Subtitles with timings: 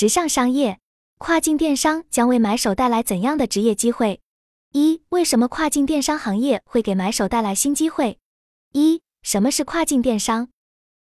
[0.00, 0.80] 直上商业，
[1.18, 4.22] 跨境电商将为买手带来怎样的职业机会？
[4.72, 8.18] 一、为什么跨境电商行业会给买手带来新机会？
[8.72, 10.48] 一、什么是跨境电商？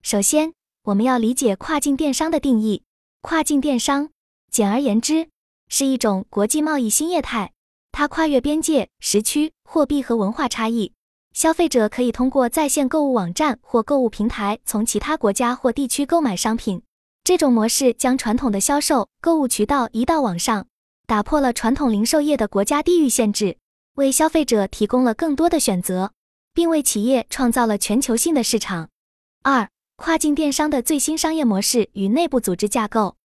[0.02, 2.82] 首先，我们要理解跨境电商的定义。
[3.22, 4.10] 跨境电商，
[4.50, 5.28] 简而言之，
[5.68, 7.52] 是一种国际贸易新业态，
[7.92, 10.92] 它跨越边界、时区、货币和文化差异。
[11.32, 16.82] 消费者可以通过在线购物网站或购物平台从其他国家或地区购买商品。
[17.28, 20.66] 这种模式将传统的销售购物渠道移到网上。
[21.06, 23.58] 打破了传统零售业的国家地域限制，
[23.96, 26.12] 为消费者提供了更多的选择，
[26.54, 28.88] 并为企业创造了全球性的市场。
[29.42, 33.16] 二、跨境电商的最新商业模式与内部组织架构。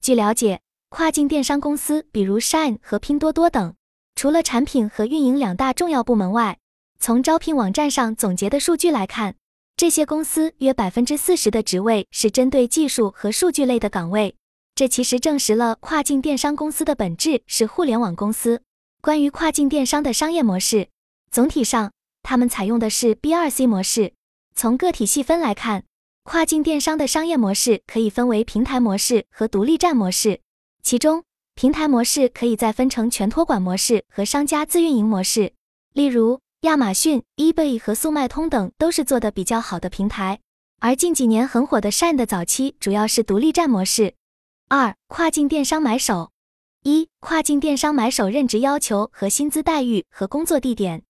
[0.00, 3.74] 据了解，跨境电商公司比如 Shine 和拼多多等，
[4.14, 6.58] 除了产品和运营两大重要部门外，
[7.00, 9.34] 从招聘网站上总结的数据来看，
[9.78, 14.34] 这些公司约百分之四十的职位是针对技术和数据类的岗位。
[14.74, 18.60] 这其实证实了跨境电商公司的本质是互联网公司。
[19.00, 20.88] 关于跨境电商的商业模式，
[21.30, 21.92] 总体上，
[22.24, 24.14] 他们采用的是 B 二 C 模式。
[24.56, 25.84] 从个体细分来看，
[26.24, 30.40] 跨境电商的商业模式可以分为平台模式和独立站模式。
[30.82, 31.22] 其中，
[31.54, 35.52] 平台模式可以再分成全托管模式和商家自运营模式。
[35.92, 40.40] 例如，亚马逊、eBay 和速卖通等都是做的比较好的平台。
[40.80, 44.14] 而近几年很火的 Shine 的早期主要是独立站模式。
[44.68, 46.32] 二、跨境电商买手。
[46.82, 51.04] 一、跨境电商买手任职要求和薪资待遇和工作地点。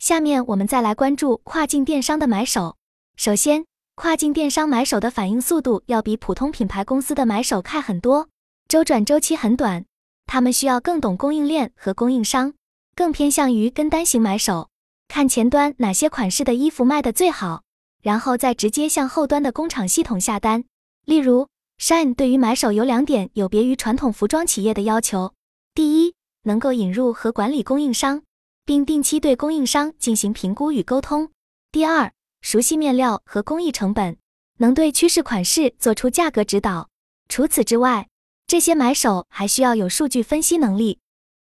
[0.00, 2.76] 下面我们再来关注跨境电商的买手。
[3.14, 8.28] 首先，跨境电商买手的反应速度要比普通品牌公司的买手快很多，
[8.66, 9.84] 周转周期很短。
[10.26, 12.54] 他们需要更懂供应链和供应商，
[12.96, 14.68] 更偏向于跟单型买手，
[15.08, 17.62] 看前端哪些款式的衣服卖的最好，
[18.02, 20.64] 然后再直接向后端的工厂系统下单。
[21.04, 21.48] 例如。
[21.80, 25.32] Shine 对于买手有两点有别于传统服装企业的要求：
[25.74, 28.24] 第一，能够引入和管理供应商，
[28.64, 31.28] 并定期对供应商进行评估与沟通；
[31.70, 34.16] 第二，熟悉面料和工艺成本，
[34.56, 36.88] 能对趋势款式做出价格指导。
[37.28, 38.08] 除此之外，
[38.48, 40.98] 这些买手还需要有数据分析能力。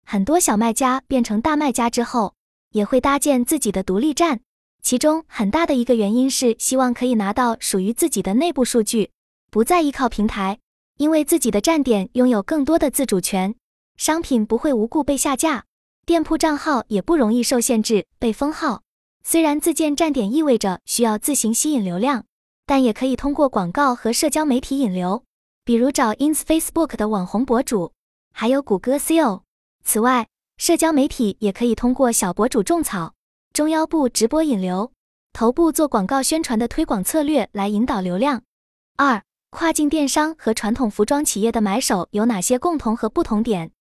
[0.05, 2.35] 很多小卖家变成大卖家之后，
[2.71, 4.41] 也会搭建自己的独立站，
[4.81, 9.11] 其中很大的一个原因是希望可以拿到属于自己的内部数据。
[9.49, 10.59] 不再依靠平台，
[10.97, 13.53] 因为自己的站点拥有更多的自主权，
[13.97, 15.65] 商品不会无故被下架，
[16.05, 18.83] 店铺账号也不容易受限制被封号。
[19.23, 22.25] 虽然自建站点意味着需要自行吸引流量，
[22.65, 25.23] 但也可以通过广告和社交媒体引流，
[25.65, 27.91] 比如找 ins Facebook 的网红博主，
[28.33, 29.41] 还有谷歌 SEO。
[29.83, 30.27] 此外，
[30.61, 33.15] 社交媒体也可以通过小博主种草、
[33.51, 34.91] 中腰部直播引流、
[35.33, 38.43] 头部做广告宣传的推广策略来引导流量。
[38.95, 43.71] 二跨境电商和传统服装企业的买手有哪些共同和不同点？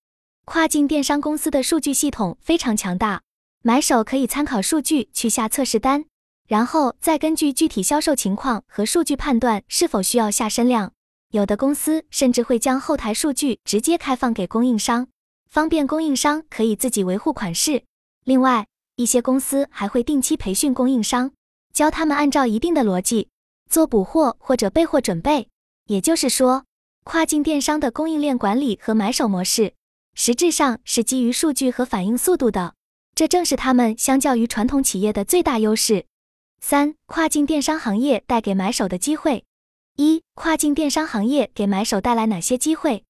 [0.47, 3.21] 跨境电商公司的数据系统非常强大，
[3.61, 6.07] 买手可以参考数据去下测试单，
[6.49, 10.95] 然后再根据具体销售情况和数据判断是否需要下身量。
[11.33, 15.09] 有的公司甚至会将后台数据直接开放给供应商，
[15.51, 17.83] 方便供应商可以自己维护款式。
[18.23, 21.33] 另外，一些公司还会定期培训供应商，
[21.73, 23.29] 教他们按照一定的逻辑
[23.69, 25.49] 做补货或者备货准备。
[25.87, 26.65] 也就是说，
[27.03, 29.75] 跨境电商的供应链管理和买手模式，
[30.15, 32.75] 实质上是基于数据和反应速度的，
[33.17, 36.07] 这正是他们相较于传统企业的最大优势。
[36.61, 39.45] 三、跨境电商行业带给买手的机会。
[39.97, 43.03] 一、跨境电商行业给买手带来哪些机会？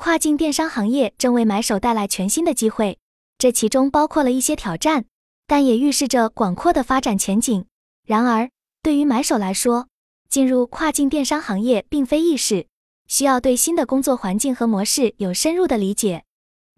[0.00, 3.00] 跨境电商行业正为买手带来全新的机会，
[3.36, 5.06] 这其中包括了一些挑战，
[5.48, 7.66] 但也预示着广阔的发展前景。
[8.06, 8.48] 然而，
[8.80, 9.88] 对于买手来说，
[10.28, 12.68] 进入跨境电商行业并非易事，
[13.08, 16.22] 需要对新的工作环境和模式有深入的理解。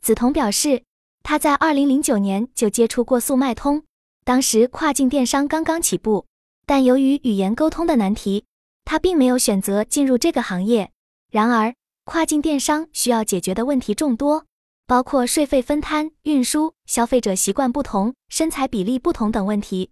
[0.01, 0.83] 梓潼表示，
[1.23, 3.85] 他在二零零九年就接触过速卖通，
[4.25, 6.25] 当时跨境电商刚刚起步，
[6.65, 8.47] 但由于语言沟通的难题，
[8.87, 10.91] 他并没有选择进入这个行业。
[11.31, 11.75] 然而，
[12.13, 14.45] 跨境电商需要解决的问题众多，
[14.89, 19.91] 包括税费分摊、运输、消费者习惯不同、身材比例不同等问题。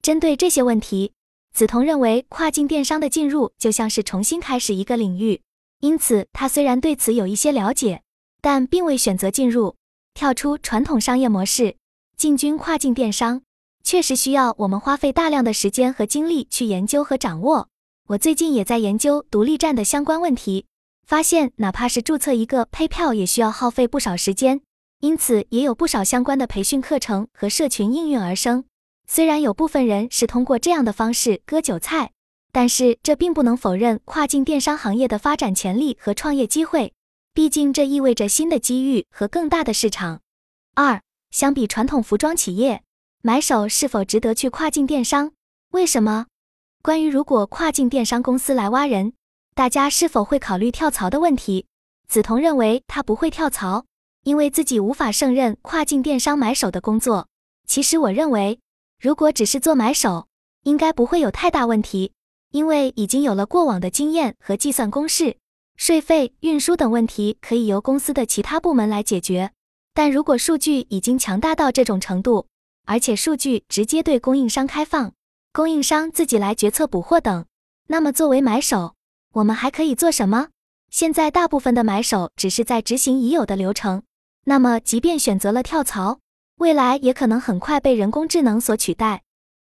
[0.00, 1.12] 针对这些问题，
[1.54, 5.42] 梓潼认为，跨境电商的进入就像是重新开始一个领域，
[5.80, 8.00] 因此他虽然对此有一些了解，
[8.40, 9.76] 但并未选择进入，
[10.14, 11.76] 跳出传统商业模式，
[12.16, 13.42] 进军跨境电商，
[13.84, 17.68] 确实需要我们花费大量的时间和精力去研究和掌握。
[18.06, 20.64] 我最近也在研究独立站的相关问题，
[21.08, 24.60] 发现哪怕是注册一个 pay 票也需要耗费不少时间，
[25.00, 28.66] 因此也有不少相关的培训课程和社群应运而生。
[29.06, 32.10] 虽然有部分人是通过这样的方式割韭菜，
[32.52, 36.92] 但是这并不能否认跨境电商行业的发展潜力和创业机会。
[37.32, 40.20] 毕竟这意味着新的机遇和更大的市场。
[40.74, 41.00] 二，
[41.30, 42.82] 相比传统服装企业，
[43.22, 45.32] 买手是否值得去跨境电商？
[45.70, 46.26] 为什么？
[46.82, 49.14] 关于如果跨境电商公司来挖人，
[49.58, 51.66] 大家是否会考虑跳槽的问题？
[52.08, 53.86] 梓潼认为他不会跳槽，
[54.22, 57.26] 因为自己无法胜任跨境电商买手的工作。
[57.66, 58.60] 其实我认为，
[59.00, 60.28] 如果只是做买手，
[60.62, 62.12] 应该不会有太大问题，
[62.52, 65.36] 因为已经有了过往的经验和计算公式，
[65.74, 69.50] 税费、运输等问题可以由公司的其他部门来解决。
[69.92, 72.46] 但如果数据已经强大到这种程度，
[72.86, 75.12] 而且数据直接对供应商开放，
[75.52, 77.44] 供应商自己来决策补货等，
[77.88, 78.94] 那么作为买手，
[79.34, 80.48] 我们还可以做什么？
[80.90, 84.02] 现在大部分的买手只是在执行已有的流程，
[84.44, 86.20] 那么即便选择了跳槽，
[86.56, 89.22] 未来也可能很快被人工智能所取代。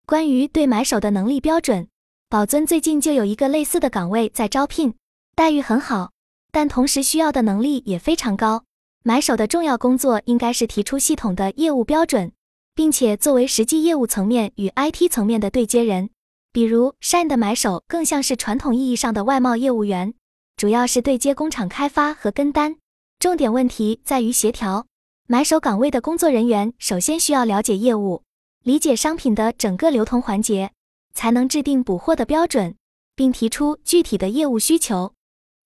[0.06, 1.88] 关于对买手的能力标准，
[2.30, 4.94] 宝尊最近就有一个类似的岗位在招聘，
[5.36, 6.12] 待遇很好，
[6.52, 8.64] 但同时需要的能力也非常高。
[9.04, 12.32] 买手的重要工作应该是提出系统的业务标准，
[12.76, 16.10] 并且作为实际业务层面与 IT 层面的对接人。
[16.52, 20.14] 比如，Shine 的买手更像是传统意义上的外贸业务员，
[20.56, 22.78] 主要是对接工厂开发和跟单。
[23.20, 24.88] 重点问题在于协调。
[25.28, 28.24] 买手岗位的工作人员首先需要了解业务，
[28.64, 30.72] 理解商品的整个流通环节，
[31.14, 32.76] 才能制定补货的标准，
[33.14, 35.14] 并提出具体的业务需求。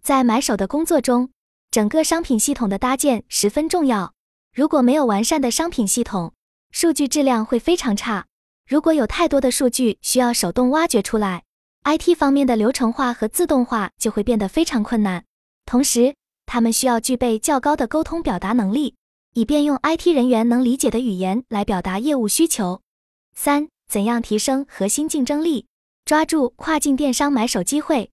[0.02, 1.30] 在买手的工作中，
[1.70, 4.14] 整个商品系统的搭建十分重要。
[4.56, 6.34] 如果没有完善的商品系统，
[6.72, 8.26] 数据质量会非常差。
[8.68, 11.44] 如果有太多的数据需要手动挖掘出来
[11.84, 15.26] ，IT 方面的流程化和自动化就会变得非常困难。
[15.66, 16.16] 同时，
[16.46, 18.96] 他们需要具备较高的沟通表达能力，
[19.34, 22.82] 以便用 IT 人员能理解的语言来表达业务需求。
[23.34, 25.66] 三、怎样提升核心竞争力，
[26.06, 28.12] 抓住跨境电商买手机会？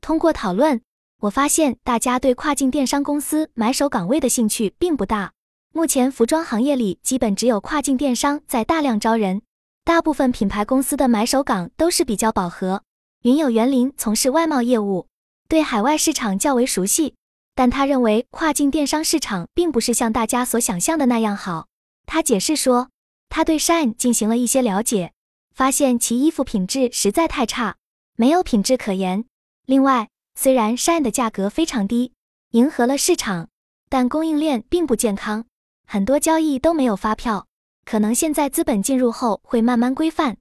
[0.00, 0.80] 通过讨论。
[1.22, 5.32] 我发现大家对跨境电商公司买手岗位的兴趣并不大。
[5.72, 9.42] 目前服装行业里基本只有跨境电商在大量招人，
[9.88, 12.82] 大部分品牌公司的买手岗都是比较饱和。
[13.22, 15.06] 云有园林从事外贸业务，
[15.48, 17.14] 对海外市场较为熟悉，
[17.54, 21.68] 但他认为跨境电商市场并不是像大家所想象的那样好。
[22.04, 22.90] 他解释说，
[23.30, 25.14] 他对 Shine 进行了一些了解，
[25.54, 27.76] 发现其衣服品质实在太差，
[28.14, 29.24] 没有品质可言。
[29.64, 32.12] 另外，虽然 Shine 的价格非常低，
[32.50, 33.48] 迎合了市场，
[33.88, 35.46] 但供应链并不健康，
[35.86, 37.46] 很多交易都没有发票。
[37.90, 40.36] 可能现在资本进入后会慢慢规范。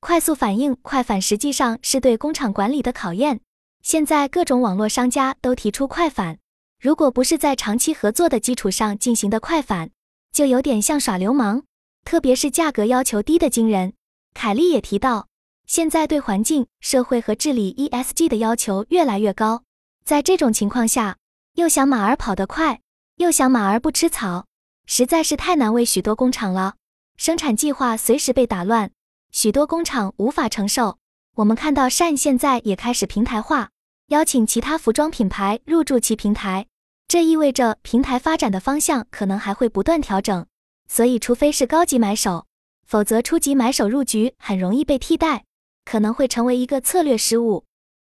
[0.00, 3.42] 快速反应快反实际上是对工厂管理的考验。
[3.82, 6.38] 现在各种网络商家都提出快反，
[6.80, 9.90] 如果不是在长期合作的基础上进行的快反，
[10.32, 11.64] 就有点像耍流氓。
[12.06, 13.92] 特别是价格要求低的惊人。
[14.32, 15.28] 凯莉也提到。
[15.66, 19.64] 现在对环境、社会和治理 ESG 的要求越来越高，
[20.02, 21.18] 在这种情况下，
[21.56, 22.80] 又想马儿跑得快，
[23.16, 24.46] 又想马儿不吃草，
[24.86, 26.76] 实在是太难为许多工厂了。
[27.16, 28.90] 生产计划随时被打乱，
[29.32, 30.98] 许多工厂无法承受。
[31.36, 33.70] 我们看到善现在也开始平台化，
[34.08, 36.66] 邀请其他服装品牌入驻其平台，
[37.08, 40.46] 这意味着平台发展的方向可能还会不断调整。
[40.88, 42.46] 所以，除非是高级买手，
[42.86, 45.44] 否则初级买手入局很容易被替代。
[45.84, 47.64] 可能会成为一个策略失误。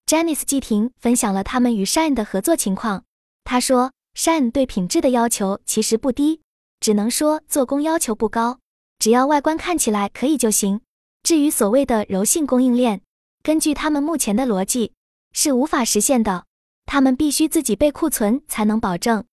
[0.05, 3.03] Janice 季婷分享了他们与 Shine 的合作情况。
[3.43, 6.41] 他说，Shine 对品质的要求其实不低，
[6.79, 8.59] 只能说做工要求不高，
[9.03, 10.79] 只要外观看起来可以就行。
[11.23, 13.01] 至于所谓的柔性供应链，
[13.43, 14.93] 根据他们目前的逻辑
[15.33, 16.45] 是无法实现的，
[16.85, 19.25] 他们必须自己备库存才能保证。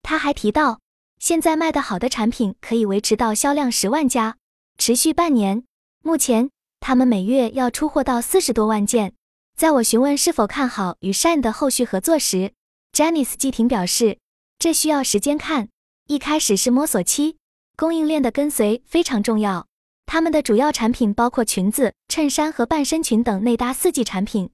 [0.00, 0.78] 他还提到，
[1.18, 4.36] 现在卖得好的产品可以维持到销量十万加，
[4.78, 5.64] 持续半年。
[6.04, 6.50] 目前。
[6.78, 9.14] 他们每月要出货到四十多万件。
[9.56, 12.52] 在我询问是否看好与 Shine 的后续合作时
[12.92, 14.18] ，Janice 季婷表示，
[14.56, 15.68] 这需要时间看，
[16.06, 17.38] 一开始是摸索期，
[17.76, 19.66] 供应链的跟随非常重要。
[20.06, 24.50] 他们的主要产品包括裙子、衬衫和半身裙等内搭四季产品。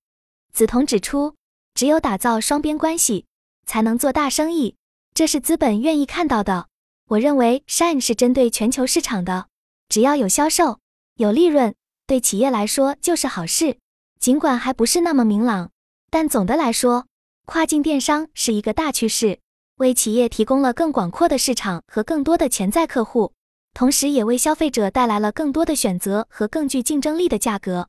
[0.52, 1.36] 梓潼指出，
[1.74, 3.26] 只有打造双边关系，
[3.66, 4.76] 才能做大生意，
[5.14, 6.68] 这是资本愿意看到的。
[7.08, 9.48] 我认为 Shine 是针对全球市场的，
[9.88, 10.80] 只要有销售，
[11.16, 11.74] 有利润。
[12.06, 13.78] 对企业来说就是好事，
[14.18, 15.70] 尽管还不是那么明朗，
[16.10, 17.06] 但总的来说，
[17.44, 19.38] 跨境电商是一个大趋势，
[19.82, 23.32] 为企业提供了更广阔的市场和更多的潜在客户，
[23.74, 27.88] 同时也为消费者带来了更多的选择和更具竞争力的价格。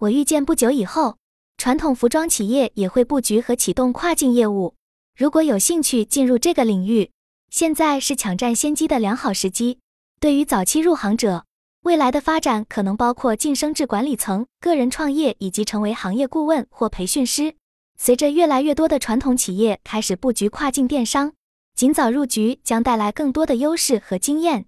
[0.00, 1.16] 我预见不久以后，
[1.56, 4.74] 传统服装企业也会布局和启动跨境业务。
[5.16, 7.12] 如果有兴趣进入这个领域，
[7.50, 9.78] 现在是抢占先机的良好时机。
[10.18, 11.44] 对于早期入行者，
[11.82, 17.54] 未来的发展可能包括晋升至管理层、个人创业以及成为行业顾问或培训师。
[18.00, 21.32] 随着越来越多的传统企业开始布局跨境电商，
[21.74, 24.67] 尽早入局将带来更多的优势和经验。